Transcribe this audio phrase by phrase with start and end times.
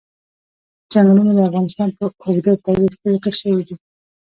[0.91, 3.75] چنګلونه د افغانستان په اوږده تاریخ کې ذکر شوی دی.